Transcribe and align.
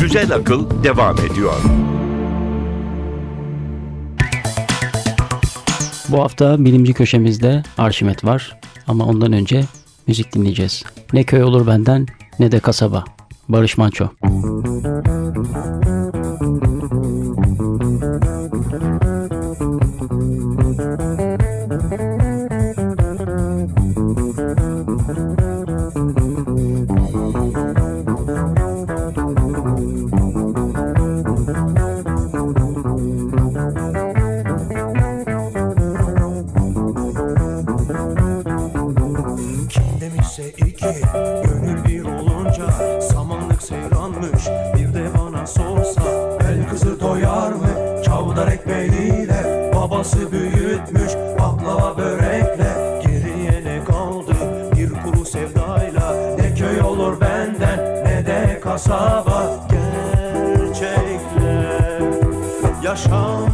Güzel 0.00 0.34
Akıl 0.34 0.84
devam 0.84 1.16
ediyor. 1.18 1.54
Bu 6.08 6.22
hafta 6.22 6.64
bilimci 6.64 6.92
köşemizde 6.92 7.62
Arşimet 7.78 8.24
var 8.24 8.60
ama 8.86 9.04
ondan 9.04 9.32
önce 9.32 9.64
müzik 10.06 10.34
dinleyeceğiz. 10.34 10.84
Ne 11.12 11.24
köy 11.24 11.42
olur 11.42 11.66
benden 11.66 12.06
ne 12.38 12.52
de 12.52 12.60
kasaba. 12.60 13.04
Barış 13.48 13.78
Manço. 13.78 14.08
Kim 14.22 15.95
kasaba 58.86 59.66
Gerçekler. 60.50 61.22
Yaşam 62.82 63.45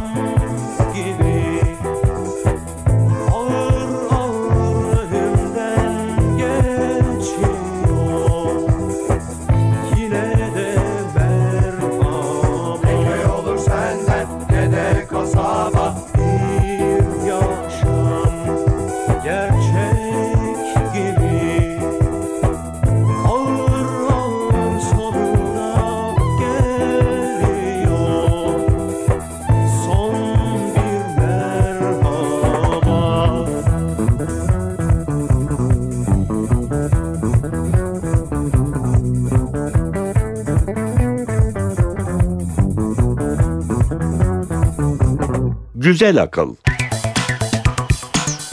Güzel 45.83 46.21
Akıl 46.21 46.55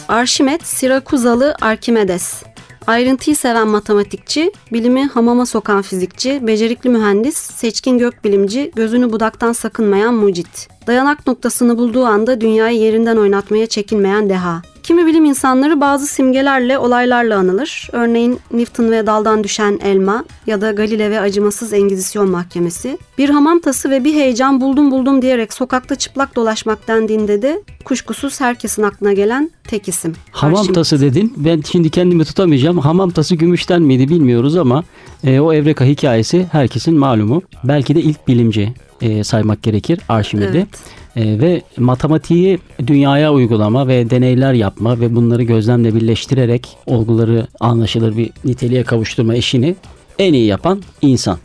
Arşimet 0.09 0.67
Sirakuzalı 0.67 1.55
Arkimedes. 1.61 2.43
Ayrıntıyı 2.87 3.37
seven 3.37 3.69
matematikçi, 3.69 4.53
bilimi 4.73 5.07
hamama 5.07 5.47
sokan 5.47 5.83
fizikçi, 5.83 6.47
becerikli 6.47 6.91
mühendis, 6.91 7.37
seçkin 7.37 7.99
gökbilimci, 7.99 8.73
gözünü 8.77 9.13
budaktan 9.13 9.53
sakınmayan 9.53 10.15
mucit. 10.15 10.69
Dayanak 10.87 11.27
noktasını 11.27 11.79
bulduğu 11.79 12.05
anda 12.05 12.41
dünyayı 12.41 12.79
yerinden 12.79 13.17
oynatmaya 13.17 13.67
çekinmeyen 13.67 14.29
deha. 14.29 14.63
Kimi 14.91 15.07
bilim 15.07 15.25
insanları 15.25 15.81
bazı 15.81 16.07
simgelerle, 16.07 16.79
olaylarla 16.79 17.39
anılır. 17.39 17.89
Örneğin 17.93 18.41
Newton 18.53 18.91
ve 18.91 19.07
daldan 19.07 19.45
düşen 19.45 19.79
elma 19.83 20.25
ya 20.47 20.61
da 20.61 20.73
Galile 20.73 21.11
ve 21.11 21.21
acımasız 21.21 21.73
Engizisyon 21.73 22.31
mahkemesi. 22.31 22.99
Bir 23.19 23.29
hamam 23.29 23.61
tası 23.61 23.91
ve 23.91 24.05
bir 24.05 24.15
heyecan 24.15 24.61
buldum 24.61 24.91
buldum 24.91 25.23
diyerek 25.23 25.53
sokakta 25.53 25.95
çıplak 25.95 26.37
dolaşmak 26.37 26.89
dendiğinde 26.89 27.43
de 27.43 27.63
kuşkusuz 27.85 28.41
herkesin 28.41 28.83
aklına 28.83 29.13
gelen 29.13 29.51
tek 29.65 29.89
isim. 29.89 30.15
Hamam 30.31 30.55
Arşimet. 30.55 30.75
tası 30.75 31.01
dedin. 31.01 31.33
Ben 31.37 31.63
şimdi 31.73 31.91
kendimi 31.91 32.25
tutamayacağım. 32.25 32.79
Hamam 32.79 33.11
tası 33.11 33.35
gümüşten 33.35 33.83
miydi 33.83 34.09
bilmiyoruz 34.09 34.57
ama 34.57 34.85
e, 35.25 35.41
o 35.41 35.53
Evreka 35.53 35.85
hikayesi 35.85 36.47
herkesin 36.53 36.95
malumu. 36.99 37.43
Belki 37.65 37.95
de 37.95 38.01
ilk 38.01 38.29
bilimci 38.29 38.75
e, 39.01 39.25
saymak 39.25 39.63
gerekir 39.63 40.01
Arşimed'i. 40.09 40.59
Evet. 40.59 41.00
E, 41.17 41.41
ve 41.41 41.63
matematiği 41.79 42.59
dünyaya 42.87 43.33
uygulama 43.33 43.89
ve 43.89 44.11
deneyler 44.11 44.53
yapma 44.53 45.01
ve 45.01 45.15
bunları 45.15 45.43
gözlemle 45.43 45.95
birleştirerek 45.95 46.69
olguları 46.87 47.47
anlaşılır 47.61 48.17
bir 48.17 48.31
niteliğe 48.45 48.85
kavuşturma 48.85 49.35
işini 49.35 49.77
en 50.19 50.33
iyi 50.33 50.47
yapan 50.47 50.83
insan. 51.03 51.39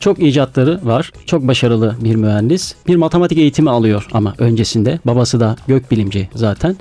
Çok 0.00 0.22
icatları 0.22 0.80
var. 0.82 1.12
Çok 1.26 1.48
başarılı 1.48 1.94
bir 2.00 2.14
mühendis. 2.14 2.74
Bir 2.88 2.96
matematik 2.96 3.38
eğitimi 3.38 3.70
alıyor 3.70 4.08
ama 4.12 4.34
öncesinde. 4.38 5.00
Babası 5.04 5.40
da 5.40 5.56
gökbilimci 5.68 6.28
zaten. 6.34 6.76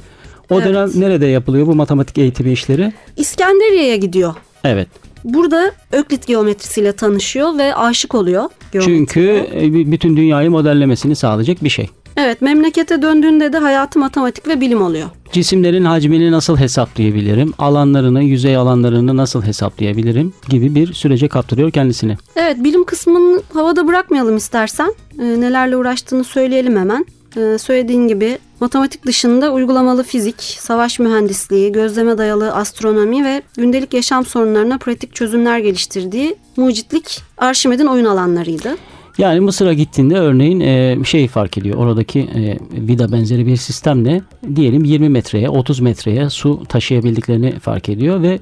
O 0.50 0.56
Evet. 0.56 0.66
dönem 0.68 0.90
nerede 0.96 1.26
yapılıyor 1.26 1.68
bu 1.68 1.76
matematik 1.76 2.18
eğitimi 2.18 2.52
işleri? 2.52 2.94
İskenderiye'ye 3.18 3.98
gidiyor. 3.98 4.34
Evet. 4.64 4.88
Burada 5.24 5.72
Öklit 5.92 6.28
geometrisiyle 6.28 6.92
tanışıyor 6.92 7.58
ve 7.58 7.76
aşık 7.76 8.16
oluyor. 8.16 8.44
Çünkü 8.72 9.46
e, 9.56 9.92
bütün 9.92 10.18
dünyayı 10.18 10.52
modellemesini 10.52 11.16
sağlayacak 11.16 11.64
bir 11.64 11.70
şey. 11.70 11.90
Evet 12.18 12.42
memlekete 12.42 13.02
döndüğünde 13.02 13.54
de 13.54 13.58
hayatı 13.58 14.00
matematik 14.00 14.48
ve 14.48 14.62
bilim 14.62 14.82
oluyor. 14.82 15.10
Cisimlerin 15.32 15.86
hacmini 15.86 16.32
nasıl 16.32 16.58
hesaplayabilirim? 16.58 17.54
Alanlarını, 17.58 18.24
yüzey 18.24 18.56
alanlarını 18.56 19.18
nasıl 19.18 19.42
hesaplayabilirim? 19.42 20.34
gibi 20.50 20.76
bir 20.76 20.94
sürece 20.94 21.28
kaptırıyor 21.28 21.72
kendisini. 21.72 22.18
Evet 22.36 22.64
bilim 22.64 22.84
kısmını 22.84 23.42
havada 23.54 23.88
bırakmayalım 23.88 24.38
istersen. 24.38 24.94
Ee, 25.20 25.24
nelerle 25.24 25.78
uğraştığını 25.78 26.24
söyleyelim 26.24 26.78
hemen. 26.78 27.06
Ee, 27.38 27.58
söylediğin 27.58 28.08
gibi 28.08 28.38
matematik 28.60 29.06
dışında 29.06 29.52
uygulamalı 29.52 30.04
fizik, 30.04 30.42
savaş 30.42 31.00
mühendisliği, 31.00 31.72
gözleme 31.72 32.18
dayalı 32.18 32.52
astronomi 32.52 33.26
ve 33.26 33.42
gündelik 33.58 33.94
yaşam 33.94 34.26
sorunlarına 34.26 34.78
pratik 34.78 35.16
çözümler 35.16 35.60
geliştirdiği 35.60 36.36
mucitlik 36.58 37.22
Arşimed'in 37.38 37.86
oyun 37.86 38.06
alanlarıydı. 38.06 38.76
Yani 39.18 39.40
Mısır'a 39.40 39.74
gittiğinde 39.74 40.16
örneğin 40.16 40.60
e, 40.60 40.98
şey 41.06 41.28
fark 41.28 41.58
ediyor. 41.58 41.78
Oradaki 41.78 42.20
e, 42.20 42.58
vida 42.72 43.12
benzeri 43.12 43.46
bir 43.46 43.56
sistemle 43.56 44.22
diyelim 44.56 44.84
20 44.84 45.10
metreye 45.10 45.50
30 45.50 45.80
metreye 45.80 46.30
su 46.30 46.64
taşıyabildiklerini 46.70 47.60
fark 47.60 47.90
ediyor 47.90 48.22
ve 48.22 48.40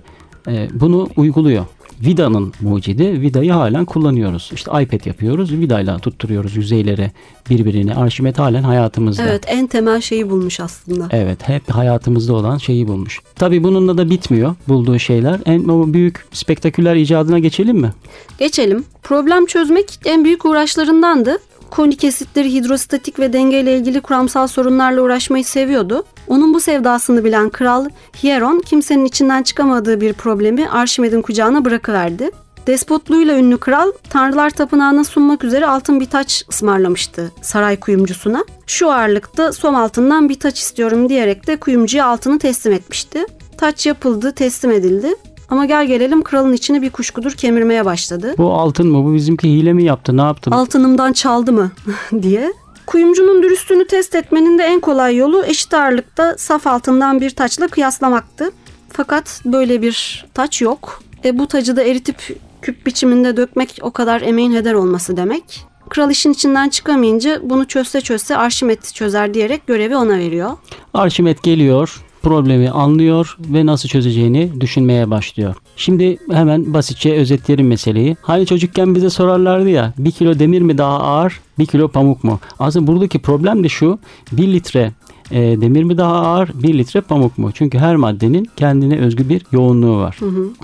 e, 0.47 0.67
bunu 0.73 1.09
uyguluyor. 1.15 1.65
Vida'nın 2.05 2.53
mucidi. 2.61 3.21
Vida'yı 3.21 3.51
halen 3.51 3.85
kullanıyoruz. 3.85 4.51
İşte 4.53 4.71
iPad 4.81 5.05
yapıyoruz. 5.05 5.51
Vida'yla 5.51 5.99
tutturuyoruz 5.99 6.55
yüzeylere 6.55 7.11
birbirini. 7.49 7.95
Arşimet 7.95 8.39
halen 8.39 8.63
hayatımızda. 8.63 9.23
Evet 9.23 9.43
en 9.47 9.67
temel 9.67 10.01
şeyi 10.01 10.29
bulmuş 10.29 10.59
aslında. 10.59 11.07
Evet 11.11 11.49
hep 11.49 11.69
hayatımızda 11.69 12.33
olan 12.33 12.57
şeyi 12.57 12.87
bulmuş. 12.87 13.19
Tabii 13.35 13.63
bununla 13.63 13.97
da 13.97 14.09
bitmiyor 14.09 14.55
bulduğu 14.67 14.99
şeyler. 14.99 15.39
En 15.45 15.67
o 15.67 15.93
büyük 15.93 16.25
spektaküler 16.31 16.95
icadına 16.95 17.39
geçelim 17.39 17.77
mi? 17.77 17.93
Geçelim. 18.37 18.83
Problem 19.03 19.45
çözmek 19.45 19.99
en 20.05 20.23
büyük 20.23 20.45
uğraşlarındandı. 20.45 21.37
Koni 21.69 21.95
kesitleri, 21.95 22.53
hidrostatik 22.53 23.19
ve 23.19 23.33
dengeyle 23.33 23.77
ilgili 23.77 24.01
kuramsal 24.01 24.47
sorunlarla 24.47 25.01
uğraşmayı 25.01 25.45
seviyordu. 25.45 26.03
Onun 26.27 26.53
bu 26.53 26.59
sevdasını 26.59 27.23
bilen 27.23 27.49
kral 27.49 27.85
Hieron 28.23 28.59
kimsenin 28.59 29.05
içinden 29.05 29.43
çıkamadığı 29.43 30.01
bir 30.01 30.13
problemi 30.13 30.69
Arşimed'in 30.69 31.21
kucağına 31.21 31.65
bırakıverdi. 31.65 32.31
Despotluğuyla 32.67 33.37
ünlü 33.37 33.57
kral 33.57 33.91
Tanrılar 34.09 34.49
Tapınağı'na 34.49 35.03
sunmak 35.03 35.43
üzere 35.43 35.67
altın 35.67 35.99
bir 35.99 36.05
taç 36.05 36.43
ısmarlamıştı 36.49 37.31
saray 37.41 37.79
kuyumcusuna. 37.79 38.43
Şu 38.67 38.91
ağırlıkta 38.91 39.53
som 39.53 39.75
altından 39.75 40.29
bir 40.29 40.39
taç 40.39 40.59
istiyorum 40.59 41.09
diyerek 41.09 41.47
de 41.47 41.55
kuyumcuya 41.57 42.05
altını 42.05 42.39
teslim 42.39 42.73
etmişti. 42.73 43.25
Taç 43.57 43.85
yapıldı, 43.85 44.31
teslim 44.31 44.71
edildi. 44.71 45.15
Ama 45.49 45.65
gel 45.65 45.85
gelelim 45.87 46.21
kralın 46.23 46.53
içini 46.53 46.81
bir 46.81 46.89
kuşkudur 46.89 47.31
kemirmeye 47.31 47.85
başladı. 47.85 48.35
Bu 48.37 48.53
altın 48.53 48.87
mı? 48.87 49.05
Bu 49.05 49.13
bizimki 49.13 49.49
hile 49.49 49.73
mi 49.73 49.83
yaptı? 49.83 50.17
Ne 50.17 50.21
yaptı? 50.21 50.49
Altınımdan 50.53 51.13
çaldı 51.13 51.53
mı 51.53 51.71
diye. 52.21 52.53
Kuyumcunun 52.85 53.43
dürüstlüğünü 53.43 53.87
test 53.87 54.15
etmenin 54.15 54.57
de 54.59 54.63
en 54.63 54.79
kolay 54.79 55.17
yolu 55.17 55.45
eşit 55.45 55.73
ağırlıkta 55.73 56.37
saf 56.37 56.67
altından 56.67 57.21
bir 57.21 57.29
taçla 57.29 57.67
kıyaslamaktı. 57.67 58.51
Fakat 58.89 59.41
böyle 59.45 59.81
bir 59.81 60.25
taç 60.33 60.61
yok. 60.61 61.03
E 61.25 61.39
bu 61.39 61.47
tacı 61.47 61.75
da 61.75 61.83
eritip 61.83 62.37
küp 62.61 62.85
biçiminde 62.85 63.37
dökmek 63.37 63.79
o 63.81 63.91
kadar 63.91 64.21
emeğin 64.21 64.53
heder 64.53 64.73
olması 64.73 65.17
demek. 65.17 65.65
Kral 65.89 66.11
işin 66.11 66.31
içinden 66.31 66.69
çıkamayınca 66.69 67.39
bunu 67.43 67.65
çözse 67.67 68.01
çözse 68.01 68.37
Arşimet 68.37 68.93
çözer 68.93 69.33
diyerek 69.33 69.67
görevi 69.67 69.95
ona 69.95 70.17
veriyor. 70.17 70.51
Arşimet 70.93 71.43
geliyor, 71.43 72.03
problemi 72.23 72.69
anlıyor 72.69 73.37
ve 73.39 73.65
nasıl 73.65 73.89
çözeceğini 73.89 74.61
düşünmeye 74.61 75.09
başlıyor. 75.09 75.55
Şimdi 75.77 76.17
hemen 76.31 76.73
basitçe 76.73 77.13
özetleyelim 77.13 77.67
meseleyi. 77.67 78.17
Hani 78.21 78.45
çocukken 78.45 78.95
bize 78.95 79.09
sorarlardı 79.09 79.69
ya 79.69 79.93
bir 79.97 80.11
kilo 80.11 80.39
demir 80.39 80.61
mi 80.61 80.77
daha 80.77 80.99
ağır, 80.99 81.39
bir 81.59 81.65
kilo 81.65 81.87
pamuk 81.87 82.23
mu? 82.23 82.39
Aslında 82.59 82.87
buradaki 82.87 83.19
problem 83.19 83.63
de 83.63 83.69
şu, 83.69 83.99
bir 84.31 84.47
litre 84.47 84.91
e, 85.31 85.61
demir 85.61 85.83
mi 85.83 85.97
daha 85.97 86.15
ağır, 86.15 86.49
bir 86.53 86.77
litre 86.77 87.01
pamuk 87.01 87.37
mu? 87.37 87.51
Çünkü 87.53 87.77
her 87.77 87.95
maddenin 87.95 88.49
kendine 88.57 88.99
özgü 88.99 89.29
bir 89.29 89.41
yoğunluğu 89.51 89.97
var. 89.97 90.17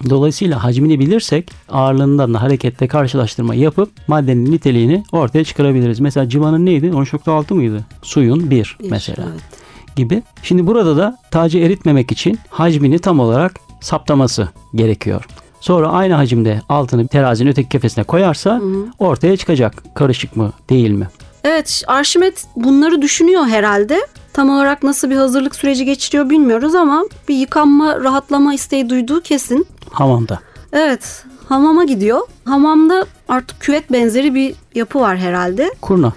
Dolayısıyla 0.10 0.64
hacmini 0.64 1.00
bilirsek 1.00 1.52
ağırlığından 1.70 2.34
da 2.34 2.42
harekette 2.42 2.88
karşılaştırma 2.88 3.56
yapıp 3.56 3.90
maddenin 4.08 4.52
niteliğini 4.52 5.04
ortaya 5.12 5.44
çıkarabiliriz. 5.44 6.00
Mesela 6.00 6.30
civanın 6.30 6.66
neydi? 6.66 6.88
13.6 6.88 7.54
mıydı? 7.54 7.86
Suyun 8.02 8.50
1 8.50 8.52
Bir, 8.52 8.78
mesela 8.90 9.28
evet. 9.32 9.59
Gibi. 10.00 10.24
Şimdi 10.44 10.68
burada 10.68 10.98
da 10.98 11.18
tacı 11.32 11.58
eritmemek 11.58 12.12
için 12.12 12.40
hacmini 12.50 13.00
tam 13.00 13.20
olarak 13.20 13.54
saptaması 13.82 14.50
gerekiyor. 14.76 15.26
Sonra 15.60 15.88
aynı 15.90 16.14
hacimde 16.14 16.62
altını 16.70 17.08
terazinin 17.08 17.50
öteki 17.50 17.70
kefesine 17.70 18.04
koyarsa 18.04 18.62
ortaya 19.00 19.38
çıkacak 19.38 19.84
karışık 19.96 20.36
mı 20.36 20.52
değil 20.70 20.90
mi? 20.90 21.08
Evet 21.44 21.84
Arşimet 21.88 22.46
bunları 22.56 23.02
düşünüyor 23.02 23.46
herhalde. 23.46 24.00
Tam 24.34 24.50
olarak 24.50 24.84
nasıl 24.84 25.10
bir 25.10 25.16
hazırlık 25.16 25.56
süreci 25.56 25.86
geçiriyor 25.86 26.30
bilmiyoruz 26.30 26.76
ama 26.76 27.04
bir 27.30 27.36
yıkanma, 27.36 28.00
rahatlama 28.00 28.54
isteği 28.54 28.90
duyduğu 28.90 29.22
kesin. 29.22 29.68
Hamamda. 29.92 30.40
Evet 30.74 31.26
hamama 31.50 31.84
gidiyor. 31.86 32.22
Hamamda 32.46 33.06
artık 33.30 33.60
küvet 33.60 33.92
benzeri 33.92 34.36
bir 34.36 34.56
yapı 34.76 35.00
var 35.00 35.18
herhalde. 35.18 35.72
Kurna. 35.82 36.14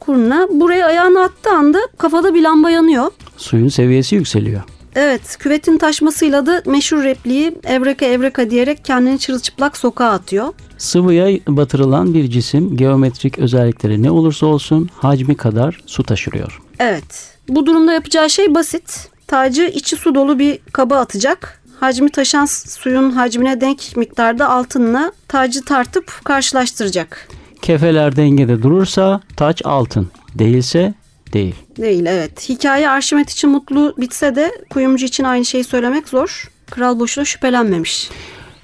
Kuruna 0.00 0.48
buraya 0.50 0.86
ayağını 0.86 1.20
attığı 1.22 1.50
anda 1.50 1.78
kafada 1.98 2.34
bir 2.34 2.42
lamba 2.42 2.70
yanıyor. 2.70 3.10
Suyun 3.36 3.68
seviyesi 3.68 4.14
yükseliyor. 4.14 4.62
Evet 4.94 5.36
küvetin 5.38 5.78
taşmasıyla 5.78 6.46
da 6.46 6.62
meşhur 6.66 7.02
repliği 7.04 7.54
evreka 7.64 8.06
evreka 8.06 8.50
diyerek 8.50 8.84
kendini 8.84 9.18
çırılçıplak 9.18 9.76
sokağa 9.76 10.10
atıyor. 10.10 10.48
Sıvıya 10.78 11.38
batırılan 11.48 12.14
bir 12.14 12.30
cisim 12.30 12.76
geometrik 12.76 13.38
özellikleri 13.38 14.02
ne 14.02 14.10
olursa 14.10 14.46
olsun 14.46 14.88
hacmi 14.94 15.36
kadar 15.36 15.80
su 15.86 16.02
taşırıyor. 16.02 16.60
Evet 16.78 17.34
bu 17.48 17.66
durumda 17.66 17.92
yapacağı 17.92 18.30
şey 18.30 18.54
basit. 18.54 19.10
Tacı 19.26 19.62
içi 19.62 19.96
su 19.96 20.14
dolu 20.14 20.38
bir 20.38 20.58
kaba 20.72 20.96
atacak. 20.96 21.62
Hacmi 21.80 22.10
taşan 22.10 22.44
suyun 22.44 23.10
hacmine 23.10 23.60
denk 23.60 23.96
miktarda 23.96 24.48
altınla 24.50 25.12
tacı 25.28 25.64
tartıp 25.64 26.20
karşılaştıracak. 26.24 27.28
Kefeler 27.68 28.16
dengede 28.16 28.62
durursa 28.62 29.20
taç 29.36 29.62
altın, 29.64 30.08
değilse 30.34 30.94
değil. 31.32 31.54
Değil 31.76 32.06
evet. 32.06 32.48
Hikaye 32.48 32.90
Arşimet 32.90 33.30
için 33.30 33.50
mutlu 33.50 33.94
bitse 33.98 34.36
de 34.36 34.52
kuyumcu 34.70 35.04
için 35.06 35.24
aynı 35.24 35.44
şeyi 35.44 35.64
söylemek 35.64 36.08
zor. 36.08 36.50
Kral 36.70 36.98
boşuna 36.98 37.24
şüphelenmemiş. 37.24 38.10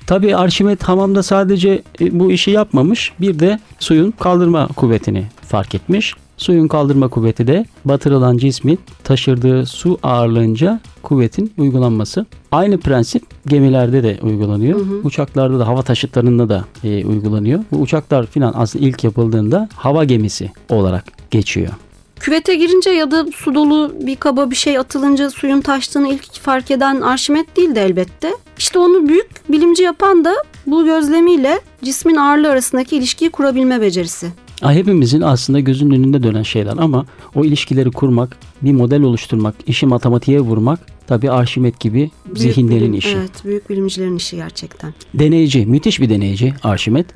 Tabii 0.07 0.37
Arşimet 0.37 0.83
hamamda 0.83 1.23
sadece 1.23 1.83
e, 2.01 2.19
bu 2.19 2.33
işi 2.33 2.51
yapmamış. 2.51 3.13
Bir 3.21 3.39
de 3.39 3.59
suyun 3.79 4.11
kaldırma 4.11 4.69
kuvvetini 4.69 5.27
fark 5.49 5.75
etmiş. 5.75 6.15
Suyun 6.45 6.69
kaldırma 6.69 7.09
kuvveti 7.09 7.47
de 7.47 7.65
batırılan 7.85 8.37
cismin 8.37 8.79
taşırdığı 9.05 9.67
su 9.67 9.99
ağırlığınca 10.03 10.81
kuvvetin 11.03 11.53
uygulanması. 11.59 12.27
Aynı 12.53 12.79
prensip 12.79 13.23
gemilerde 13.47 14.03
de 14.03 14.19
uygulanıyor. 14.23 14.81
Uçaklarda 15.05 15.59
da 15.59 15.67
hava 15.67 15.83
taşıtlarında 15.83 16.49
da 16.49 16.65
e, 16.85 17.05
uygulanıyor. 17.05 17.65
Bu 17.73 17.77
uçaklar 17.77 18.27
filan 18.27 18.53
aslında 18.57 18.85
ilk 18.85 19.05
yapıldığında 19.05 19.69
hava 19.77 20.05
gemisi 20.05 20.51
olarak 20.69 21.05
geçiyor. 21.31 21.73
Küvete 22.21 22.55
girince 22.55 22.91
ya 22.91 23.11
da 23.11 23.27
su 23.35 23.55
dolu 23.55 23.93
bir 24.01 24.17
kaba 24.17 24.51
bir 24.51 24.57
şey 24.57 24.79
atılınca 24.79 25.31
suyun 25.31 25.61
taştığını 25.61 26.09
ilk 26.09 26.41
fark 26.41 26.71
eden 26.71 27.01
Arşimet 27.01 27.57
değildi 27.57 27.79
elbette. 27.79 28.35
İşte 28.59 28.79
onu 28.79 29.09
büyük 29.09 29.53
bilimci 29.53 29.83
yapan 29.83 30.25
da 30.25 30.35
bu 30.67 30.85
gözlemiyle 30.85 31.61
cismin 31.85 32.17
ağırlığı 32.17 32.51
arasındaki 32.51 32.97
ilişkiyi 32.97 33.31
kurabilme 33.31 33.81
becerisi. 33.81 34.44
Hepimizin 34.73 35.21
aslında 35.21 35.61
gözünün 35.61 35.91
önünde 35.95 36.23
dönen 36.23 36.43
şeyler 36.43 36.75
ama 36.79 37.07
o 37.35 37.45
ilişkileri 37.45 37.91
kurmak, 37.91 38.37
bir 38.63 38.73
model 38.73 39.03
oluşturmak, 39.03 39.55
işi 39.67 39.87
matematiğe 39.87 40.41
vurmak 40.41 40.79
tabii 41.07 41.31
Arşimet 41.31 41.81
gibi 41.81 42.11
Büyük 42.27 42.39
zihinlerin 42.39 42.81
bilim- 42.93 42.95
işi. 42.99 43.17
Evet, 43.17 43.45
büyük 43.45 43.71
bilimcilerin 43.71 44.17
işi 44.17 44.37
gerçekten. 44.37 44.95
Deneyci, 45.15 45.67
müthiş 45.67 46.01
bir 46.01 46.11
deneyci 46.11 46.55
Arşimet. 46.63 47.07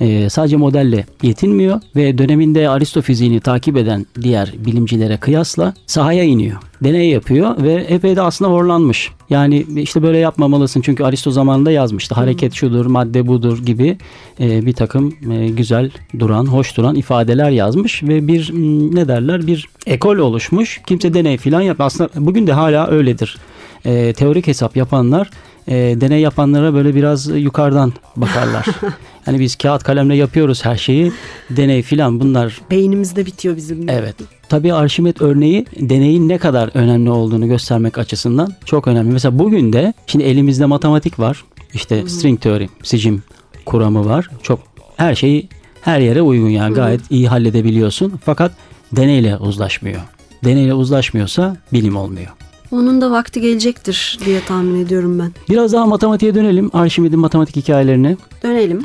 Ee, 0.00 0.28
sadece 0.30 0.56
modelle 0.56 1.06
yetinmiyor 1.22 1.80
ve 1.96 2.18
döneminde 2.18 2.68
Aristofiziğini 2.68 3.40
takip 3.40 3.76
eden 3.76 4.06
diğer 4.22 4.54
bilimcilere 4.66 5.16
kıyasla 5.16 5.74
sahaya 5.86 6.24
iniyor. 6.24 6.56
Deney 6.84 7.08
yapıyor 7.08 7.62
ve 7.62 7.72
epey 7.72 8.16
de 8.16 8.22
aslında 8.22 8.50
horlanmış. 8.50 9.10
Yani 9.30 9.66
işte 9.76 10.02
böyle 10.02 10.18
yapmamalısın 10.18 10.80
çünkü 10.80 11.04
Aristo 11.04 11.30
zamanında 11.30 11.70
yazmıştı. 11.70 12.14
Hareket 12.14 12.54
şudur, 12.54 12.86
madde 12.86 13.26
budur 13.26 13.58
gibi 13.58 13.98
e, 14.40 14.66
bir 14.66 14.72
takım 14.72 15.14
e, 15.32 15.48
güzel 15.48 15.90
duran, 16.18 16.46
hoş 16.46 16.76
duran 16.76 16.94
ifadeler 16.94 17.50
yazmış 17.50 18.02
ve 18.02 18.28
bir 18.28 18.50
ne 18.94 19.08
derler 19.08 19.46
bir 19.46 19.68
ekol 19.86 20.16
oluşmuş. 20.16 20.80
Kimse 20.86 21.14
deney 21.14 21.36
filan 21.36 21.60
yap. 21.60 21.80
Aslında 21.80 22.10
bugün 22.16 22.46
de 22.46 22.52
hala 22.52 22.88
öyledir. 22.88 23.38
E, 23.84 24.12
teorik 24.12 24.46
hesap 24.46 24.76
yapanlar 24.76 25.30
e, 25.68 25.74
deney 26.00 26.20
yapanlara 26.20 26.74
böyle 26.74 26.94
biraz 26.94 27.26
yukarıdan 27.26 27.92
bakarlar. 28.16 28.66
hani 29.24 29.40
biz 29.40 29.56
kağıt 29.56 29.82
kalemle 29.82 30.16
yapıyoruz 30.16 30.64
her 30.64 30.76
şeyi. 30.76 31.12
Deney 31.50 31.82
filan 31.82 32.20
bunlar 32.20 32.60
Beynimizde 32.70 33.26
bitiyor 33.26 33.56
bizim. 33.56 33.88
de. 33.88 33.92
evet. 33.92 34.14
Tabii 34.48 34.72
Arşimet 34.74 35.22
örneği 35.22 35.66
deneyin 35.80 36.28
ne 36.28 36.38
kadar 36.38 36.70
önemli 36.74 37.10
olduğunu 37.10 37.48
göstermek 37.48 37.98
açısından 37.98 38.52
çok 38.64 38.88
önemli. 38.88 39.12
Mesela 39.12 39.38
bugün 39.38 39.72
de 39.72 39.92
şimdi 40.06 40.24
elimizde 40.24 40.66
matematik 40.66 41.18
var. 41.18 41.44
İşte 41.74 42.08
string 42.08 42.40
teori, 42.40 42.68
sicim 42.82 43.22
kuramı 43.66 44.04
var. 44.08 44.30
Çok 44.42 44.60
her 44.96 45.14
şeyi 45.14 45.48
her 45.80 46.00
yere 46.00 46.22
uygun 46.22 46.48
yani 46.48 46.74
gayet 46.74 47.00
iyi 47.10 47.28
halledebiliyorsun. 47.28 48.20
Fakat 48.24 48.52
deneyle 48.92 49.36
uzlaşmıyor. 49.36 50.00
Deneyle 50.44 50.74
uzlaşmıyorsa 50.74 51.56
bilim 51.72 51.96
olmuyor. 51.96 52.37
Onun 52.72 53.00
da 53.00 53.10
vakti 53.10 53.40
gelecektir 53.40 54.18
diye 54.24 54.40
tahmin 54.44 54.84
ediyorum 54.84 55.18
ben. 55.18 55.32
Biraz 55.50 55.72
daha 55.72 55.86
matematiğe 55.86 56.34
dönelim. 56.34 56.70
Arşimet'in 56.72 57.18
matematik 57.18 57.56
hikayelerine. 57.56 58.16
Dönelim. 58.42 58.84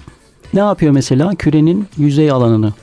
Ne 0.54 0.60
yapıyor 0.60 0.92
mesela? 0.92 1.36
Kürenin 1.36 1.88
yüzey 1.98 2.32
alanını 2.32 2.74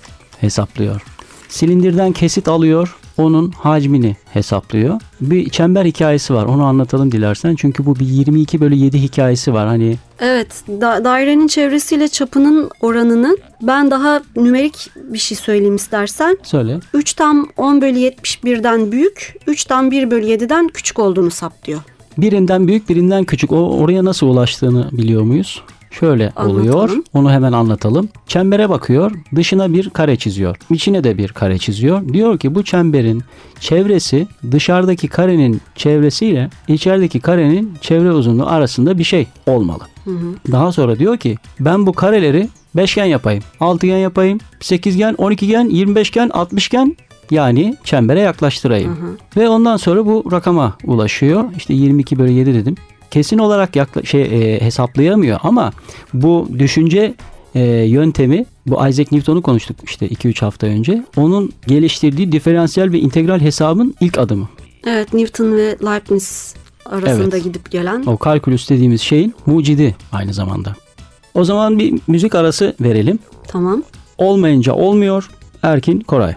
hesaplıyor. 0.41 1.03
Silindirden 1.49 2.13
kesit 2.13 2.49
alıyor, 2.49 2.97
onun 3.19 3.51
hacmini 3.51 4.17
hesaplıyor. 4.33 5.01
Bir 5.21 5.51
çember 5.51 5.85
hikayesi 5.85 6.35
var. 6.35 6.45
Onu 6.45 6.65
anlatalım 6.65 7.13
dilersen. 7.13 7.55
Çünkü 7.55 7.87
bu 7.87 7.97
bir 7.97 8.07
22 8.07 8.61
bölü 8.61 8.75
7 8.75 9.03
hikayesi 9.03 9.55
var. 9.55 9.67
Hani 9.67 9.97
Evet, 10.21 10.49
da- 10.69 11.05
dairenin 11.05 11.47
çevresiyle 11.47 12.09
çapının 12.09 12.71
oranını 12.81 13.37
ben 13.63 13.91
daha 13.91 14.21
nümerik 14.37 14.91
bir 14.97 15.19
şey 15.19 15.37
söyleyeyim 15.39 15.77
istersen. 15.77 16.39
söyle. 16.43 16.79
3 16.95 17.13
tam 17.13 17.49
10 17.57 17.81
bölü 17.83 17.99
71'den 17.99 18.93
büyük, 18.93 19.35
3 19.47 19.65
tam 19.65 19.91
1 19.91 20.11
bölü 20.11 20.27
7'den 20.27 20.69
küçük 20.69 20.99
olduğunu 20.99 21.31
saptıyor. 21.31 21.81
Birinden 22.19 22.69
büyük, 22.69 22.89
birinden 22.89 23.25
küçük. 23.25 23.53
O 23.53 23.57
oraya 23.79 24.05
nasıl 24.05 24.27
ulaştığını 24.27 24.89
biliyor 24.93 25.23
muyuz? 25.23 25.63
Şöyle 25.91 26.33
oluyor. 26.37 26.75
Anlatalım. 26.75 27.05
Onu 27.15 27.31
hemen 27.31 27.53
anlatalım. 27.53 28.09
Çembere 28.27 28.69
bakıyor. 28.71 29.13
Dışına 29.37 29.73
bir 29.73 29.91
kare 29.91 30.17
çiziyor. 30.17 30.57
İçine 30.71 31.05
de 31.05 31.19
bir 31.19 31.29
kare 31.29 31.59
çiziyor. 31.59 32.09
Diyor 32.13 32.39
ki 32.39 32.55
bu 32.55 32.65
çemberin 32.65 33.23
çevresi 33.61 34.27
dışarıdaki 34.51 35.09
karenin 35.09 35.61
çevresiyle 35.77 36.51
içerideki 36.69 37.21
karenin 37.21 37.75
çevre 37.81 38.13
uzunluğu 38.13 38.47
arasında 38.47 38.99
bir 38.99 39.05
şey 39.05 39.27
olmalı. 39.47 39.83
Daha 40.53 40.73
sonra 40.73 40.99
diyor 40.99 41.17
ki 41.17 41.37
ben 41.61 41.87
bu 41.87 41.93
kareleri 41.93 42.49
beşgen 42.77 43.05
yapayım, 43.05 43.43
altıgen 43.61 43.97
yapayım, 43.99 44.39
sekizgen, 44.61 45.15
12gen, 45.15 45.69
25gen, 45.71 46.29
60gen 46.29 46.97
yani 47.31 47.77
çembere 47.85 48.21
yaklaştırayım. 48.21 49.19
Ve 49.37 49.49
ondan 49.49 49.77
sonra 49.77 50.07
bu 50.07 50.25
rakama 50.33 50.77
ulaşıyor. 50.85 51.45
İşte 51.57 51.75
22 51.75 52.19
bölü 52.19 52.33
7 52.33 52.55
dedim. 52.55 52.75
Kesin 53.11 53.39
olarak 53.39 53.77
yakla- 53.77 54.07
şey 54.07 54.23
e, 54.23 54.61
hesaplayamıyor 54.61 55.39
ama 55.43 55.73
bu 56.15 56.49
düşünce 56.59 57.15
e, 57.55 57.61
yöntemi 57.71 58.47
bu 58.67 58.89
Isaac 58.89 59.13
Newton'u 59.13 59.43
konuştuk 59.43 59.77
işte 59.85 60.09
2-3 60.09 60.41
hafta 60.41 60.67
önce. 60.67 61.05
Onun 61.17 61.53
geliştirdiği 61.67 62.33
diferansiyel 62.33 62.93
ve 62.93 62.99
integral 62.99 63.41
hesabın 63.41 63.95
ilk 64.01 64.19
adımı. 64.19 64.49
Evet, 64.87 65.15
Newton 65.15 65.53
ve 65.53 65.77
Leibniz 65.85 66.55
arasında 66.87 67.37
Evet. 67.37 67.45
gidip 67.45 67.71
gelen. 67.71 68.03
O 68.07 68.17
kalkülüs 68.17 68.71
dediğimiz 68.71 69.01
şeyin 69.01 69.35
mucidi 69.47 69.97
aynı 70.13 70.35
zamanda. 70.35 70.77
O 71.35 71.45
zaman 71.45 71.79
bir 71.79 72.01
müzik 72.07 72.35
arası 72.35 72.75
verelim. 72.81 73.19
Tamam. 73.49 73.83
Olmayınca 74.19 74.73
olmuyor. 74.73 75.31
Erkin 75.63 76.01
Koray. 76.01 76.35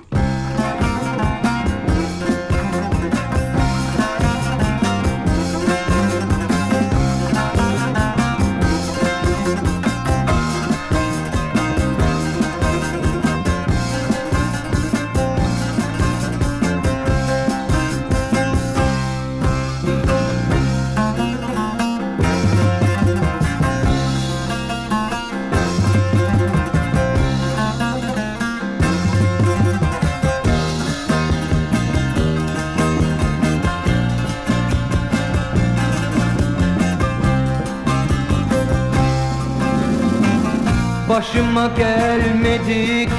Başıma 41.33 41.67
gelmedik. 41.77 43.09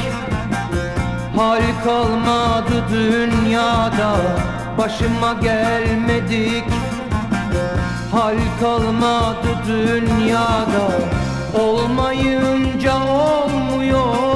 Hal 1.36 1.60
kalmadı 1.84 2.84
dünyada. 2.92 4.16
Başıma 4.78 5.32
gelmedik. 5.32 6.64
Hal 8.12 8.36
kalmadı 8.60 9.48
dünyada. 9.68 10.90
Olmayınca 11.58 12.94
olmuyor 13.04 14.33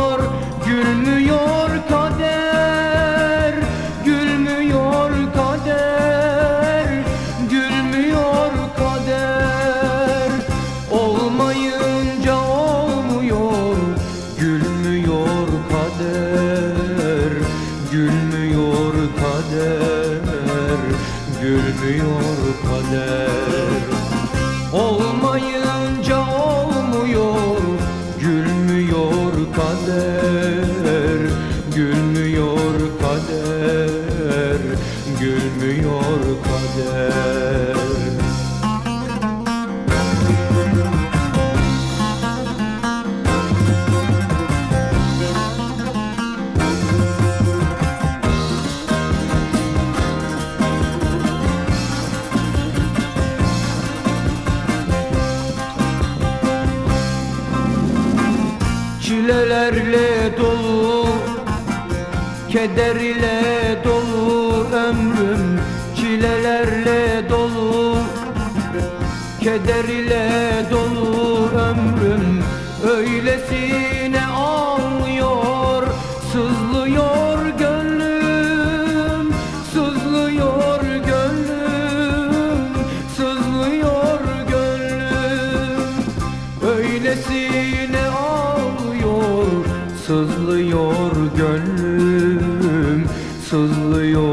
Gülmüyor 35.21 36.21
kader. 36.45 37.77
Çilelerle 59.03 60.39
dolu 60.39 61.07
Keder 62.51 62.97
ile 62.97 63.48
Öylesine 73.51 74.27
ağlıyor 74.27 75.87
Sızlıyor 76.33 77.47
gönlüm 77.59 79.35
Sızlıyor 79.73 80.81
gönlüm 80.83 82.75
Sızlıyor 83.17 84.21
gönlüm. 84.51 85.95
Öylesine 86.77 88.09
ağlıyor 88.09 89.65
Sızlıyor 90.07 91.13
gönlüm 91.37 93.09
Sızlıyor 93.51 94.28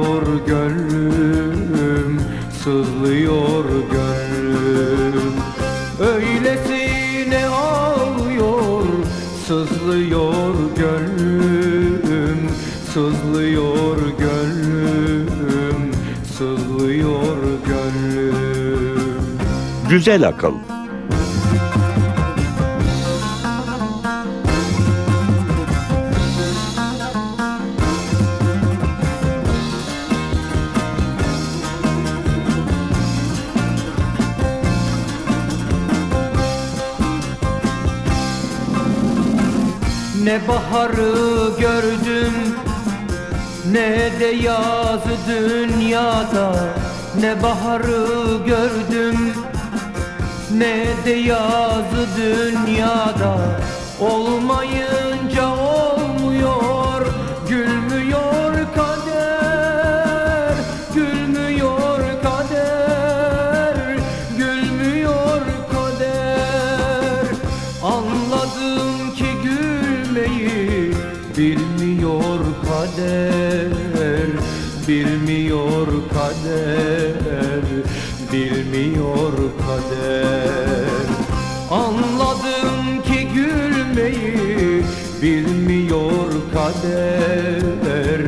Sızlıyor 9.85 10.55
gönlüm 10.75 12.49
Sızlıyor 12.93 13.97
gönlüm 14.19 15.91
Sızlıyor 16.37 17.37
gönlüm 17.65 19.39
Güzel 19.89 20.27
akıl. 20.27 20.53
Ne 40.35 40.47
baharı 40.47 41.59
gördüm. 41.59 42.33
Ne 43.71 44.19
de 44.19 44.25
yazı 44.25 45.17
dünyada 45.27 46.55
Ne 47.19 47.43
baharı 47.43 48.37
gördüm. 48.45 49.33
Ne 50.57 50.85
de 51.05 51.11
yazı 51.11 52.07
dünyada 52.17 53.37
Olmayınca 53.99 54.84
Bilmiyor 74.87 75.87
kader 76.13 77.63
Bilmiyor 78.33 79.33
kader. 79.33 81.05
Anladım 81.71 83.03
ki 83.03 83.27
gülmeyi 83.33 84.83
bilmiyor 85.21 86.31
kader 86.53 88.21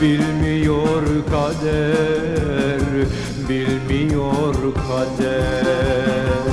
Bilmiyor 0.00 1.02
kader 1.30 2.80
Bilmiyor 3.48 4.54
kader 4.74 6.43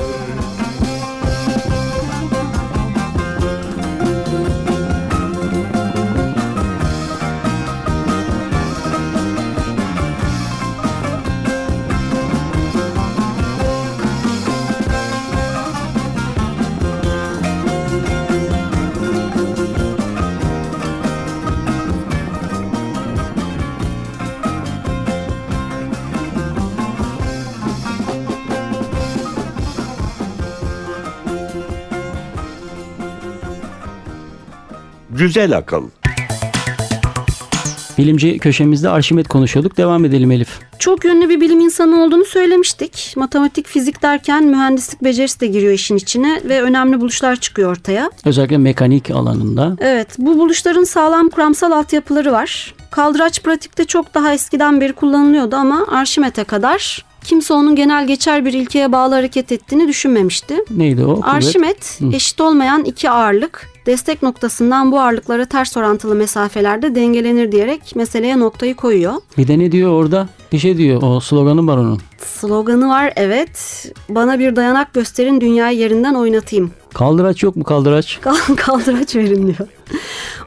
Güzel 35.21 35.57
akıl. 35.57 35.83
Bilimci 37.97 38.39
köşemizde 38.39 38.89
Arşimet 38.89 39.27
konuşuyorduk. 39.27 39.77
Devam 39.77 40.05
edelim 40.05 40.31
Elif. 40.31 40.59
Çok 40.79 41.05
yönlü 41.05 41.29
bir 41.29 41.41
bilim 41.41 41.59
insanı 41.59 42.03
olduğunu 42.03 42.25
söylemiştik. 42.25 43.13
Matematik, 43.17 43.67
fizik 43.67 44.01
derken 44.01 44.43
mühendislik 44.43 45.03
becerisi 45.03 45.39
de 45.39 45.47
giriyor 45.47 45.73
işin 45.73 45.95
içine 45.95 46.41
ve 46.45 46.61
önemli 46.61 47.01
buluşlar 47.01 47.35
çıkıyor 47.35 47.71
ortaya. 47.71 48.11
Özellikle 48.25 48.57
mekanik 48.57 49.11
alanında. 49.11 49.75
Evet, 49.79 50.07
bu 50.17 50.39
buluşların 50.39 50.83
sağlam 50.83 51.29
kuramsal 51.29 51.71
altyapıları 51.71 52.31
var. 52.31 52.75
Kaldıraç 52.91 53.43
pratikte 53.43 53.85
çok 53.85 54.13
daha 54.13 54.33
eskiden 54.33 54.81
beri 54.81 54.93
kullanılıyordu 54.93 55.55
ama 55.55 55.87
Arşimet'e 55.87 56.43
kadar 56.43 57.05
kimse 57.23 57.53
onun 57.53 57.75
genel 57.75 58.07
geçer 58.07 58.45
bir 58.45 58.53
ilkeye 58.53 58.91
bağlı 58.91 59.15
hareket 59.15 59.51
ettiğini 59.51 59.87
düşünmemişti. 59.87 60.55
Neydi 60.71 61.05
o? 61.05 61.21
Arşimet 61.23 61.99
eşit 62.13 62.41
olmayan 62.41 62.83
iki 62.83 63.09
ağırlık 63.09 63.70
destek 63.85 64.23
noktasından 64.23 64.91
bu 64.91 64.99
ağırlıklara 64.99 65.45
ters 65.45 65.77
orantılı 65.77 66.15
mesafelerde 66.15 66.95
dengelenir 66.95 67.51
diyerek 67.51 67.95
meseleye 67.95 68.39
noktayı 68.39 68.75
koyuyor. 68.75 69.13
Bir 69.37 69.47
de 69.47 69.59
ne 69.59 69.71
diyor 69.71 69.91
orada? 69.91 70.27
Bir 70.51 70.59
şey 70.59 70.77
diyor. 70.77 71.01
O 71.01 71.19
sloganı 71.19 71.67
var 71.67 71.77
onun. 71.77 71.99
Sloganı 72.17 72.89
var 72.89 73.13
evet. 73.15 73.85
Bana 74.09 74.39
bir 74.39 74.55
dayanak 74.55 74.93
gösterin 74.93 75.41
dünyayı 75.41 75.77
yerinden 75.77 76.13
oynatayım. 76.13 76.71
Kaldıraç 76.93 77.43
yok 77.43 77.55
mu 77.55 77.63
kaldıraç? 77.63 78.19
Kal- 78.21 78.55
Kaldıraç 78.57 79.15
verin 79.15 79.47
diyor. 79.47 79.69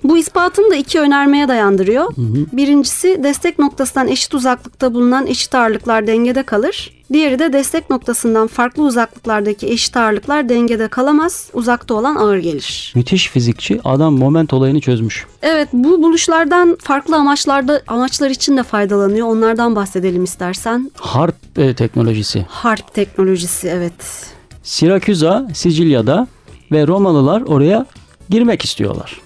Bu 0.04 0.18
ispatını 0.18 0.70
da 0.70 0.74
iki 0.76 1.00
önermeye 1.00 1.48
dayandırıyor. 1.48 2.12
Birincisi 2.52 3.20
destek 3.22 3.58
noktasından 3.58 4.08
eşit 4.08 4.34
uzaklıkta 4.34 4.94
bulunan 4.94 5.26
eşit 5.26 5.54
ağırlıklar 5.54 6.06
dengede 6.06 6.42
kalır. 6.42 6.92
Diğeri 7.14 7.38
de 7.38 7.52
destek 7.52 7.90
noktasından 7.90 8.46
farklı 8.46 8.82
uzaklıklardaki 8.82 9.66
eşit 9.66 9.96
ağırlıklar 9.96 10.48
dengede 10.48 10.88
kalamaz, 10.88 11.50
uzakta 11.52 11.94
olan 11.94 12.16
ağır 12.16 12.38
gelir. 12.38 12.92
Müthiş 12.96 13.28
fizikçi 13.28 13.80
adam 13.84 14.18
moment 14.18 14.52
olayını 14.52 14.80
çözmüş. 14.80 15.26
Evet 15.42 15.68
bu 15.72 16.02
buluşlardan 16.02 16.76
farklı 16.80 17.16
amaçlarda 17.16 17.82
amaçlar 17.86 18.30
için 18.30 18.56
de 18.56 18.62
faydalanıyor. 18.62 19.26
Onlardan 19.26 19.76
bahsedelim 19.76 20.24
istersen. 20.24 20.90
Harp 20.98 21.58
e, 21.58 21.74
teknolojisi. 21.74 22.46
Harp 22.48 22.94
teknolojisi 22.94 23.68
evet. 23.68 24.26
Sirakusa 24.62 25.48
Sicilya'da 25.54 26.28
ve 26.72 26.86
Romalılar 26.86 27.42
oraya 27.42 27.86
girmek 28.30 28.64
istiyorlar. 28.64 29.20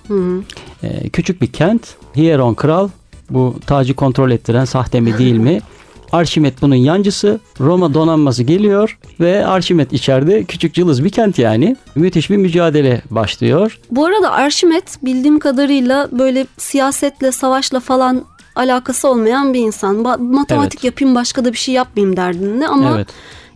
Ee, 0.82 1.08
küçük 1.08 1.42
bir 1.42 1.52
kent. 1.52 1.82
Hieron 2.16 2.54
kral 2.54 2.88
bu 3.30 3.56
tacı 3.66 3.94
kontrol 3.94 4.30
ettiren 4.30 4.64
sahte 4.64 5.00
mi 5.00 5.18
değil 5.18 5.36
mi? 5.36 5.60
Arşimet 6.12 6.62
bunun 6.62 6.74
yancısı. 6.74 7.40
Roma 7.60 7.94
donanması 7.94 8.42
geliyor 8.42 8.98
ve 9.20 9.46
Arşimet 9.46 9.92
içeride 9.92 10.44
küçük 10.44 10.74
cılız 10.74 11.04
bir 11.04 11.10
kent 11.10 11.38
yani. 11.38 11.76
Müthiş 11.94 12.30
bir 12.30 12.36
mücadele 12.36 13.02
başlıyor. 13.10 13.80
Bu 13.90 14.06
arada 14.06 14.30
Arşimet 14.30 14.98
bildiğim 15.04 15.38
kadarıyla 15.38 16.08
böyle 16.12 16.46
siyasetle, 16.58 17.32
savaşla 17.32 17.80
falan 17.80 18.24
alakası 18.56 19.08
olmayan 19.08 19.54
bir 19.54 19.60
insan. 19.60 19.96
Ba- 19.96 20.32
matematik 20.34 20.80
Evet. 20.80 20.84
yapayım 20.84 21.14
başka 21.14 21.44
da 21.44 21.52
bir 21.52 21.58
şey 21.58 21.74
yapmayayım 21.74 22.16
derdinde 22.16 22.68
ama 22.68 22.94
Evet. 22.96 23.08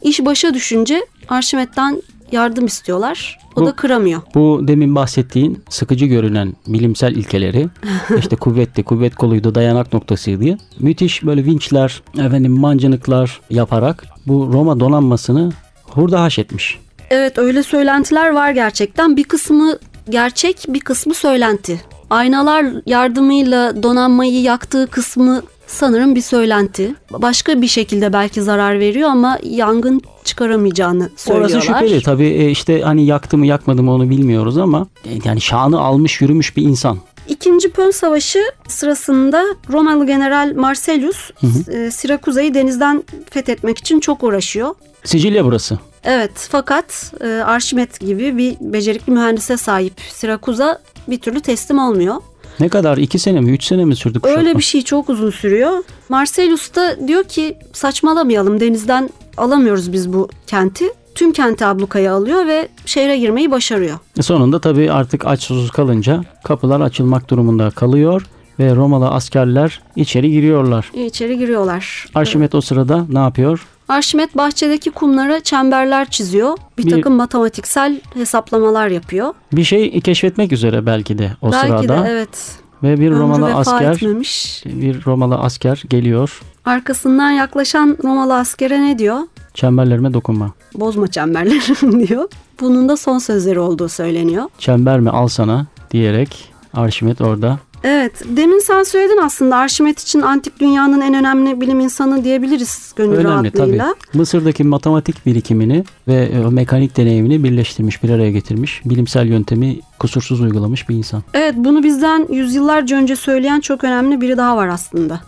iş 0.03 0.25
başa 0.25 0.55
düşünce 0.55 1.07
Arşimet'ten 1.29 2.03
yardım 2.33 2.67
istiyorlar. 2.67 3.39
O 3.57 3.61
Bu- 3.61 3.67
da 3.67 3.73
kıramıyor. 3.77 4.23
Bu 4.35 4.61
demin 4.69 4.95
bahsettiğin 4.95 5.63
sıkıcı 5.69 6.07
görünen 6.07 6.53
bilimsel 6.67 7.15
ilkeleri 7.17 7.69
işte 8.19 8.37
kuvvetti, 8.37 8.83
kuvvet 8.83 9.15
koluydu, 9.15 9.55
dayanak 9.55 9.93
noktasıydı. 9.93 10.57
Müthiş 10.79 11.25
böyle 11.25 11.45
vinçler, 11.45 12.03
efendim 12.19 12.53
mancınıklar 12.53 13.41
yaparak 13.51 14.05
bu 14.27 14.51
Roma 14.53 14.81
donanmasını 14.81 15.53
hurda 15.89 16.23
haş 16.23 16.39
etmiş. 16.39 16.79
Evet 17.11 17.39
öyle 17.39 17.63
söylentiler 17.63 18.31
var 18.31 18.51
gerçekten. 18.51 19.17
Bir 19.17 19.25
kısmı 19.25 19.79
gerçek, 20.09 20.65
bir 20.69 20.81
kısmı 20.81 21.15
söylenti. 21.15 21.81
Aynalar 22.11 22.67
yardımıyla 22.87 23.83
donanmayı 23.83 24.43
yaktığı 24.43 24.87
kısmı 24.87 25.43
sanırım 25.73 26.15
bir 26.15 26.21
söylenti. 26.21 26.95
Başka 27.11 27.63
bir 27.63 27.69
şekilde 27.69 28.13
belki 28.13 28.43
zarar 28.43 28.81
veriyor 28.81 29.09
ama 29.11 29.39
yangın 29.43 30.03
çıkaramayacağını 30.25 31.11
söylüyorlar. 31.17 31.55
Orası 31.55 31.67
şüpheli 31.67 32.03
tabii 32.03 32.27
e, 32.27 32.51
işte 32.51 32.81
hani 32.81 33.07
yaktı 33.07 33.39
mı 33.39 33.47
yakmadı 33.47 33.83
mı 33.83 33.93
onu 33.93 34.11
bilmiyoruz 34.11 34.59
ama 34.59 34.87
e, 35.05 35.11
yani 35.25 35.41
şanı 35.41 35.81
almış 35.81 36.21
yürümüş 36.21 36.57
bir 36.57 36.63
insan. 36.63 36.99
İkinci 37.29 37.71
Pön 37.71 37.91
Savaşı 37.91 38.43
sırasında 38.69 39.45
Romalı 39.73 40.07
General 40.07 40.53
Marcellus 40.57 41.31
e, 41.69 41.91
Sirakuza'yı 41.91 42.55
denizden 42.55 43.05
fethetmek 43.31 43.79
için 43.79 44.01
çok 44.01 44.23
uğraşıyor. 44.23 44.75
Sicilya 45.05 45.45
burası. 45.45 45.79
Evet 46.05 46.49
fakat 46.51 47.13
Arşimet 47.45 48.01
gibi 48.01 48.37
bir 48.39 48.57
becerikli 48.61 49.11
mühendise 49.11 49.57
sahip 49.57 50.01
Sirakuza 50.13 50.79
bir 51.09 51.21
türlü 51.21 51.41
teslim 51.41 51.79
olmuyor. 51.79 52.17
Ne 52.61 52.69
kadar? 52.69 52.97
iki 52.97 53.19
sene 53.19 53.41
mi? 53.41 53.51
Üç 53.51 53.65
sene 53.65 53.85
mi 53.85 53.97
sürdü 53.97 54.21
kuşatma? 54.21 54.43
Öyle 54.43 54.59
bir 54.59 54.63
şey 54.63 54.83
çok 54.83 55.11
uzun 55.11 55.31
sürüyor. 55.31 55.73
Marcellus 56.09 56.75
da 56.75 57.09
diyor 57.09 57.25
ki 57.25 57.57
saçmalamayalım 57.73 58.61
denizden 58.61 59.11
alamıyoruz 59.37 59.93
biz 59.93 60.13
bu 60.13 60.29
kenti. 60.47 60.85
Tüm 61.15 61.33
kenti 61.33 61.67
ablukaya 61.67 62.15
alıyor 62.15 62.47
ve 62.47 62.69
şehre 62.87 63.19
girmeyi 63.19 63.51
başarıyor. 63.51 63.99
E, 64.19 64.23
Sonunda 64.23 64.61
tabii 64.61 64.93
artık 64.93 65.27
aç 65.27 65.43
susuz 65.43 65.71
kalınca 65.71 66.21
kapılar 66.45 66.81
açılmak 66.81 67.31
durumunda 67.31 67.71
kalıyor 67.71 68.27
ve 68.59 68.75
Romalı 68.77 69.09
askerler 69.09 69.81
içeri 69.97 70.31
giriyorlar. 70.31 70.91
İçeri 70.95 71.39
giriyorlar. 71.39 72.07
Arşimet 72.15 72.55
o 72.55 72.61
sırada 72.61 73.07
ne 73.13 73.19
yapıyor? 73.19 73.67
Arşimet 73.89 74.37
bahçedeki 74.37 74.91
kumlara 74.91 75.41
çemberler 75.41 76.11
çiziyor. 76.11 76.57
Bir, 76.79 76.87
Bir- 76.87 76.91
takım 76.91 77.15
matematiksel 77.15 78.01
hesaplamalar 78.15 78.89
yapıyor. 78.89 79.35
Bir 79.53 79.65
şey 79.65 80.01
keşfetmek 80.01 80.53
üzere 80.53 80.87
belki 80.87 81.19
de 81.19 81.31
o 81.43 81.53
Belki 81.53 81.67
sırada 81.67 82.05
de 82.05 82.09
evet. 82.11 82.57
ve 82.83 83.01
bir 83.01 83.07
Ömrü 83.11 83.19
Romalı 83.21 83.55
asker 83.55 83.93
etmemiş. 83.93 84.63
bir 84.67 85.05
Romalı 85.07 85.39
asker 85.39 85.83
geliyor. 85.91 86.41
Arkasından 86.65 87.31
yaklaşan 87.31 87.99
Romalı 88.05 88.37
askere 88.37 88.83
ne 88.83 88.99
diyor? 88.99 89.19
Çemberlerime 89.55 90.15
dokunma. 90.15 90.51
Bozma 90.75 91.07
çemberlerini 91.09 92.09
diyor. 92.09 92.29
Bunun 92.61 92.89
da 92.89 92.97
son 92.97 93.19
sözleri 93.19 93.59
olduğu 93.61 93.89
söyleniyor. 93.89 94.45
Çember 94.59 95.01
mi 95.01 95.11
al 95.11 95.29
sana 95.29 95.67
diyerek 95.91 96.53
Arşimet 96.75 97.21
orada 97.21 97.59
Evet, 97.85 98.13
demin 98.25 98.59
sen 98.59 98.83
söyledin 98.83 99.21
aslında 99.23 99.57
Arşimet 99.57 100.01
için 100.01 100.21
antik 100.21 100.61
dünyanın 100.61 101.01
en 101.01 101.15
önemli 101.15 101.61
bilim 101.61 101.81
insanı 101.81 102.25
diyebiliriz 102.25 102.93
gönül 102.97 103.17
önemli 103.17 103.51
tabii. 103.51 103.59
rahatlığıyla. 103.59 103.95
Mısır'daki 104.15 104.65
matematik 104.65 105.27
birikimini 105.27 105.85
ve 106.09 106.15
e, 106.15 106.39
mekanik 106.39 106.97
deneyimini 106.97 107.45
birleştirmiş, 107.45 108.03
bir 108.03 108.11
araya 108.11 108.31
getirmiş. 108.31 108.83
Bilimsel 108.85 109.27
yöntemi 109.27 109.81
kusursuz 109.99 110.41
uygulamış 110.41 110.89
bir 110.89 110.95
insan. 110.95 111.23
Evet, 111.35 111.55
bunu 111.57 111.83
bizden 111.83 112.27
yüzyıllarca 112.31 112.97
önce 112.97 113.17
söyleyen 113.17 113.61
çok 113.61 113.85
önemli 113.85 114.21
biri 114.21 114.37
daha 114.37 114.57
var 114.57 114.69
aslında. 114.69 115.21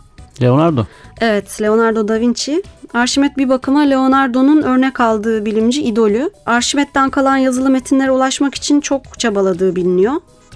Leonardo. 0.42 0.84
Evet, 1.20 1.62
Leonardo 1.62 2.08
da 2.08 2.20
Vinci. 2.20 2.62
Arşimet 2.94 3.36
bir 3.36 3.48
bakıma 3.48 3.80
Leonardo'nun 3.80 4.62
örnek 4.62 5.00
aldığı 5.00 5.44
bilimci 5.44 5.82
idolü. 5.82 6.30
Arşimet'ten 6.46 7.10
kalan 7.10 7.36
yazılı 7.36 7.70
metinlere 7.70 8.10
ulaşmak 8.10 8.54
için 8.54 8.80
çok 8.80 9.18
çabaladığı 9.18 9.76
biliniyor. 9.76 10.14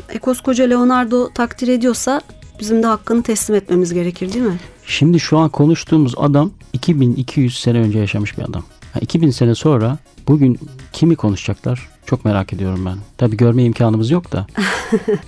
E, 0.09 0.19
koskoca 0.19 0.65
Leonardo 0.65 1.29
takdir 1.33 1.69
ediyorsa 1.69 2.21
bizim 2.61 2.83
de 2.83 2.87
hakkını 2.87 3.23
teslim 3.23 3.57
etmemiz 3.57 3.95
gerekir 3.95 4.33
değil 4.33 4.45
mi? 4.45 4.59
Şimdi 4.87 5.21
şu 5.21 5.39
an 5.39 5.49
konuştuğumuz 5.49 6.15
adam 6.17 6.51
2200 6.73 7.59
sene 7.61 7.79
önce 7.79 7.99
yaşamış 7.99 8.39
bir 8.39 8.43
adam. 8.43 8.63
Ha, 8.93 9.01
2000 9.01 9.31
sene 9.31 9.55
sonra 9.55 9.99
bugün 10.29 10.59
kimi 10.93 11.17
konuşacaklar? 11.17 11.89
Çok 12.07 12.25
merak 12.25 12.53
ediyorum 12.53 12.87
ben. 12.87 12.97
Tabii 13.19 13.37
görme 13.37 13.65
imkanımız 13.65 14.11
yok 14.11 14.33
da. 14.33 14.47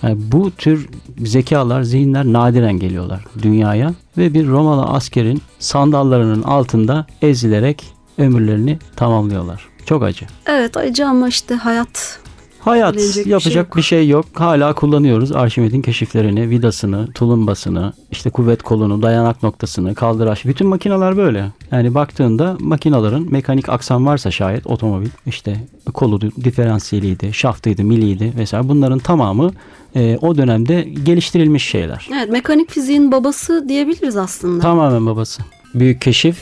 Yani 0.03 0.19
bu 0.19 0.51
tür 0.51 0.89
zekalar, 1.19 1.83
zihinler 1.83 2.25
nadiren 2.25 2.79
geliyorlar 2.79 3.25
dünyaya 3.43 3.95
ve 4.19 4.35
bir 4.35 4.49
Romalı 4.49 4.83
askerin 4.83 5.43
sandallarının 5.59 6.43
altında 6.43 7.07
ezilerek 7.23 7.85
ömürlerini 8.19 8.79
tamamlıyorlar. 8.97 9.69
Çok 9.87 10.03
acı. 10.03 10.27
Evet 10.47 10.77
acı 10.77 11.07
ama 11.07 11.29
işte 11.29 11.55
hayat. 11.55 12.21
Hayat 12.61 12.95
Bilecek 12.95 13.27
bir 13.27 13.31
yapacak 13.31 13.53
şey 13.53 13.63
yok. 13.63 13.77
bir 13.77 13.83
şey 13.83 14.09
yok. 14.09 14.27
Hala 14.35 14.73
kullanıyoruz 14.73 15.33
Arşimet'in 15.33 15.83
keşiflerini, 15.83 16.51
vidasını, 16.51 17.13
tulumbasını, 17.13 17.93
işte 18.11 18.31
kuvvet 18.31 18.63
kolunu, 18.63 19.03
dayanak 19.03 19.43
noktasını, 19.43 19.95
kaldıraç. 19.95 20.45
Bütün 20.45 20.67
makineler 20.67 21.17
böyle. 21.17 21.47
Yani 21.73 21.95
baktığında 21.95 22.57
makinaların 22.61 23.27
mekanik 23.31 23.69
aksam 23.69 24.07
varsa 24.07 24.31
şayet 24.31 24.67
otomobil 24.67 25.09
işte 25.27 25.57
kolu 25.95 26.21
diferansiyeliydi, 26.21 27.33
şaftıydı, 27.33 27.85
miliydi 27.85 28.33
vesaire 28.37 28.69
bunların 28.69 28.99
tamamı 28.99 29.51
e, 29.97 30.19
o 30.21 30.37
dönemde 30.37 30.83
geliştirilmiş 30.83 31.65
şeyler. 31.65 32.09
Evet 32.15 32.31
mekanik 32.31 32.71
fiziğin 32.71 33.13
babası 33.13 33.65
diyebiliriz 33.69 34.17
aslında. 34.17 34.63
Tamamen 34.63 35.07
babası. 35.07 35.43
Büyük 35.75 36.01
keşif 36.01 36.37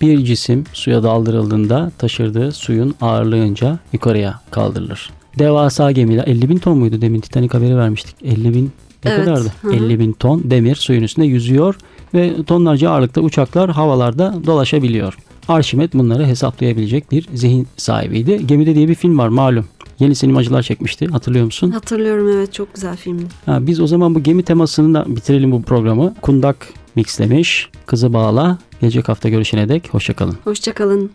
bir 0.00 0.24
cisim 0.24 0.64
suya 0.72 1.02
daldırıldığında 1.02 1.92
taşırdığı 1.98 2.52
suyun 2.52 2.94
ağırlığınca 3.00 3.78
yukarıya 3.92 4.40
kaldırılır. 4.50 5.10
Devasa 5.38 5.90
gemiler 5.92 6.24
50 6.26 6.48
bin 6.48 6.58
ton 6.58 6.78
muydu 6.78 7.00
demin 7.00 7.20
Titanic 7.20 7.58
haberi 7.58 7.76
vermiştik. 7.76 8.16
50 8.24 8.54
bin 8.54 8.64
ne 9.04 9.10
Evet, 9.10 9.24
kadardı? 9.24 9.52
hı 9.62 9.68
hı. 9.68 9.74
50 9.74 9.98
bin 9.98 10.12
ton 10.12 10.42
demir 10.50 10.74
suyun 10.74 11.02
üstünde 11.02 11.26
yüzüyor 11.26 11.74
ve 12.14 12.42
tonlarca 12.44 12.90
ağırlıkta 12.90 13.20
uçaklar 13.20 13.70
havalarda 13.70 14.34
dolaşabiliyor. 14.46 15.14
Arşimet 15.48 15.94
bunları 15.94 16.26
hesaplayabilecek 16.26 17.10
bir 17.12 17.26
zihin 17.34 17.66
sahibiydi. 17.76 18.46
Gemide 18.46 18.74
diye 18.74 18.88
bir 18.88 18.94
film 18.94 19.18
var 19.18 19.28
malum. 19.28 19.64
Yeni 19.98 20.14
sinemacılar 20.14 20.62
çekmişti 20.62 21.06
hatırlıyor 21.06 21.44
musun? 21.44 21.70
Hatırlıyorum 21.70 22.28
evet 22.36 22.52
çok 22.52 22.74
güzel 22.74 22.96
filmdi. 22.96 23.24
Ha, 23.46 23.58
biz 23.66 23.80
o 23.80 23.86
zaman 23.86 24.14
bu 24.14 24.22
gemi 24.22 24.42
temasını 24.42 24.94
da 24.94 25.04
bitirelim 25.16 25.52
bu 25.52 25.62
programı. 25.62 26.14
Kundak 26.22 26.68
mixlemiş. 26.96 27.68
Kızı 27.86 28.12
bağla. 28.12 28.58
Gelecek 28.80 29.08
hafta 29.08 29.28
görüşene 29.28 29.68
dek 29.68 29.88
hoşçakalın. 29.94 30.36
Hoşçakalın. 30.44 31.10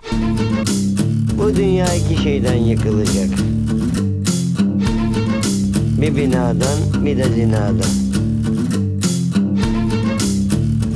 Bu 1.38 1.55
dünya 1.55 1.95
iki 1.95 2.23
şeyden 2.23 2.55
yıkılacak. 2.55 3.29
Bir 6.01 6.15
binadan 6.15 7.05
bir 7.05 7.17
de 7.17 7.23
zinadan. 7.23 7.89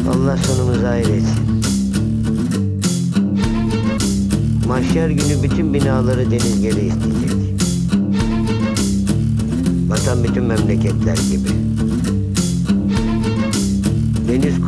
Allah 0.10 0.38
sonumuzu 0.38 0.88
hayretsin. 0.88 1.50
Mahşer 4.68 5.10
günü 5.10 5.44
bütün 5.44 5.74
binaları 5.74 6.32
deniz 6.32 6.62
geri 6.62 6.86
isteyecek. 6.88 7.32
Vatan 9.88 10.24
bütün 10.24 10.44
memleketler 10.44 11.18
gibi. 11.32 11.69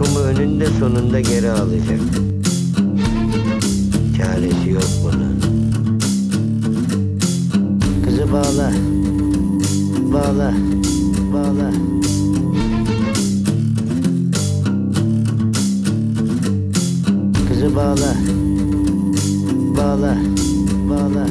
Kumu 0.01 0.19
önünde 0.19 0.67
sonunda 0.79 1.19
geri 1.19 1.51
alacak. 1.51 1.99
Çaresi 4.17 4.69
yok 4.69 4.83
bunun. 5.03 5.41
Kızı 8.05 8.31
bağla. 8.31 8.71
Bağla. 10.13 10.53
Bağla. 11.33 11.71
Kızı 17.47 17.75
bağla. 17.75 18.15
bağla, 19.77 20.17
bağla. 20.89 21.27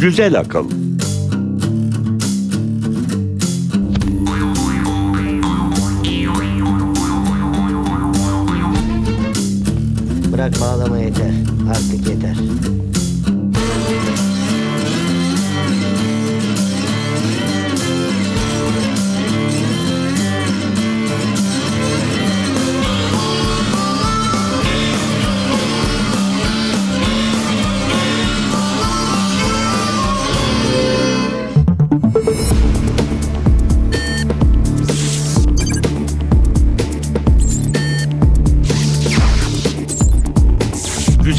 Güzel 0.00 0.38
akıl. 0.40 0.83
Bırak 10.34 10.60
bağlama 10.60 10.98
yeter. 10.98 11.32
Artık 11.70 12.08
yeter. 12.08 12.36